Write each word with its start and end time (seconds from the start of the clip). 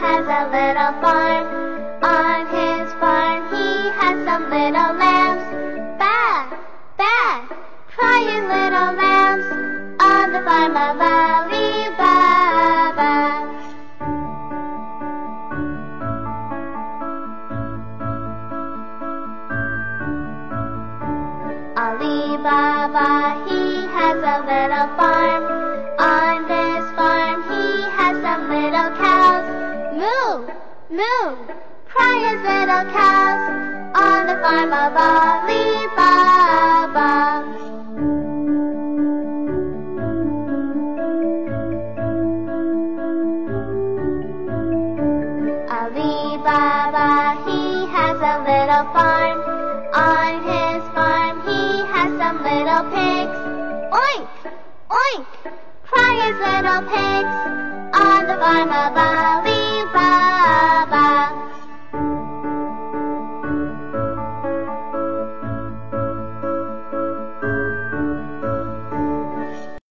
has 0.00 0.24
a 0.40 0.42
little 0.54 0.92
farm. 1.02 1.46
On 2.02 2.46
his 2.54 2.86
farm 3.00 3.40
he 3.52 3.90
has 3.98 4.16
some 4.24 4.44
little 4.48 4.92
lambs. 5.02 5.46
Baa, 5.98 6.46
baa, 6.96 7.32
crying 7.94 8.46
little 8.54 8.92
lambs 9.00 9.46
on 10.00 10.32
the 10.32 10.42
farm 10.46 10.76
of 10.76 11.00
Ali 11.02 11.90
Baba. 11.98 13.16
Ali 21.76 22.36
Baba, 22.46 23.10
he 23.48 23.86
has 23.98 24.18
a 24.22 24.38
little 24.46 24.96
farm. 24.96 25.17
Moo, 29.98 30.46
moo, 30.90 31.26
cry 31.90 32.14
his 32.26 32.40
little 32.46 32.84
cows 32.94 33.42
on 33.98 34.26
the 34.28 34.36
farm 34.42 34.72
of 34.72 34.94
Ali 34.94 35.64
Baba. 35.98 37.08
Ali 45.78 46.38
Baba, 46.46 47.10
he 47.44 47.60
has 47.96 48.18
a 48.22 48.36
little 48.46 48.84
farm. 48.94 49.38
On 49.94 50.32
his 50.46 50.82
farm 50.94 51.34
he 51.48 51.60
has 51.92 52.10
some 52.22 52.38
little 52.48 52.84
pigs. 52.94 53.38
Oink, 54.06 54.28
oink, 55.02 55.26
cry 55.82 56.12
his 56.22 56.36
little 56.46 56.82
pigs 56.86 57.36
on 57.98 58.26
the 58.28 58.36
farm 58.36 58.70
of 58.70 58.96
Ali 58.96 59.47